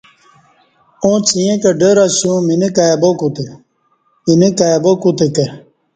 اݩڅ 1.03 1.27
ییں 1.39 1.55
کہ 1.61 1.69
ڈر 1.79 1.97
اسیوم 2.05 2.43
اینہ 2.51 2.69
کائ 2.75 2.93
با 4.83 4.93
کوتہ 5.01 5.25
کہ 5.35 5.45